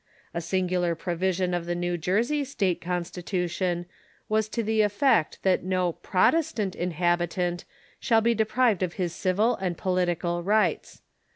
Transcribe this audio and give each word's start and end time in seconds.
A 0.33 0.41
singular 0.41 0.95
provision 0.95 1.53
of 1.53 1.67
the 1.67 1.75
New 1.75 1.95
Jersey 1.95 2.43
state 2.43 2.81
constitution 2.81 3.85
was 4.27 4.49
to 4.49 4.63
the 4.63 4.81
ef 4.81 4.91
fect 4.93 5.37
tliat 5.43 5.61
no 5.61 5.91
Protestant 5.93 6.73
inhabitant 6.73 7.65
shall 7.99 8.19
be 8.21 8.33
deprived 8.33 8.81
of 8.81 8.93
his 8.93 9.13
civil 9.13 9.55
and 9.57 9.77
political 9.77 10.41
rights. 10.41 11.03